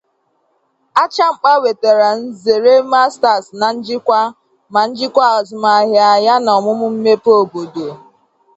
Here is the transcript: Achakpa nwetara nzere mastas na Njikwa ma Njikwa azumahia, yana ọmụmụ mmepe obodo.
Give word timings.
Achakpa 1.03 1.51
nwetara 1.59 2.09
nzere 2.23 2.73
mastas 2.91 3.45
na 3.59 3.67
Njikwa 3.75 4.21
ma 4.73 4.81
Njikwa 4.89 5.23
azumahia, 5.37 6.07
yana 6.25 6.49
ọmụmụ 6.57 6.85
mmepe 6.93 7.31
obodo. 7.41 7.87